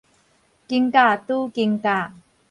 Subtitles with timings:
[0.03, 0.07] 肩胛
[1.27, 2.11] 拄肩胛